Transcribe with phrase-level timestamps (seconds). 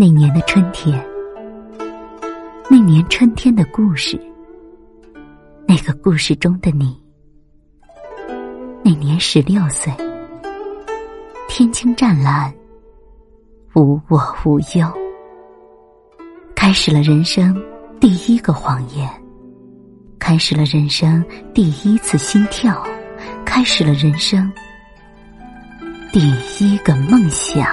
[0.00, 1.04] 那年的春天，
[2.70, 4.16] 那年春天的故事，
[5.66, 6.96] 那个故事中的你，
[8.84, 9.92] 那年十六岁，
[11.48, 12.54] 天青湛蓝，
[13.74, 14.88] 无我无忧，
[16.54, 17.60] 开始了人生
[17.98, 19.10] 第一个谎言，
[20.20, 22.86] 开始了人生第一次心跳，
[23.44, 24.48] 开始了人生
[26.12, 26.20] 第
[26.60, 27.66] 一个梦想。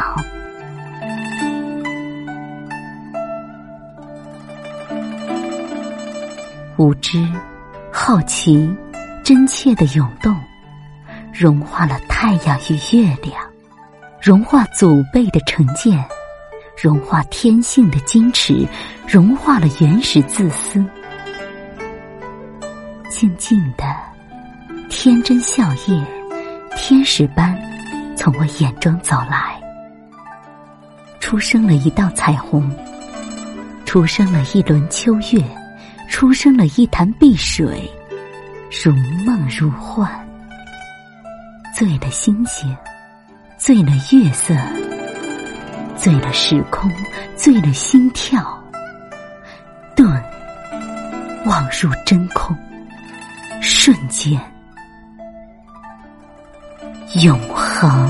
[6.78, 7.26] 无知、
[7.92, 8.70] 好奇、
[9.24, 10.36] 真切的涌动，
[11.34, 13.34] 融化了太阳与月亮，
[14.22, 16.04] 融化祖辈的成见，
[16.78, 18.68] 融化天性的矜持，
[19.08, 20.84] 融化了原始自私。
[23.10, 23.86] 静静的，
[24.90, 26.04] 天真笑靥，
[26.76, 27.58] 天使般
[28.18, 29.58] 从我眼中走来，
[31.22, 32.70] 出生了一道彩虹，
[33.86, 35.42] 出生了一轮秋月。
[36.16, 37.92] 出生了一潭碧水，
[38.82, 38.94] 如
[39.26, 40.10] 梦如幻，
[41.76, 42.74] 醉了星星，
[43.58, 44.56] 醉了月色，
[45.98, 46.90] 醉了时空，
[47.36, 48.64] 醉了心跳，
[49.94, 50.10] 顿
[51.48, 52.56] 望入真空，
[53.62, 54.40] 瞬间
[57.26, 58.10] 永恒。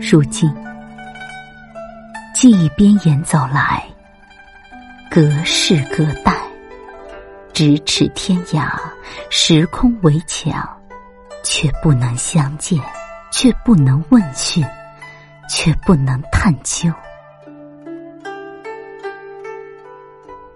[0.00, 0.50] 如今。
[2.40, 3.84] 记忆边沿走来，
[5.10, 6.32] 隔世隔代，
[7.52, 8.78] 咫尺天涯，
[9.28, 10.54] 时空围墙，
[11.42, 12.80] 却不能相见，
[13.32, 14.64] 却不能问讯，
[15.50, 16.88] 却不能探究。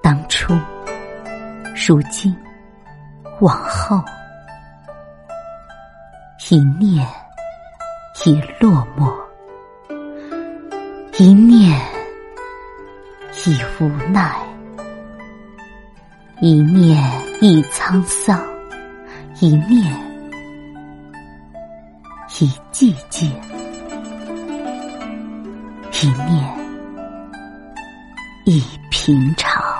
[0.00, 0.54] 当初，
[1.74, 2.32] 如今，
[3.40, 4.00] 往后，
[6.48, 7.04] 一念，
[8.24, 9.21] 已落寞。
[11.18, 11.78] 一念
[13.44, 14.34] 已无奈，
[16.40, 16.98] 一念
[17.40, 18.42] 已沧桑，
[19.40, 19.94] 一念
[22.40, 23.30] 已寂静，
[25.92, 26.56] 一念
[28.46, 29.71] 已平常。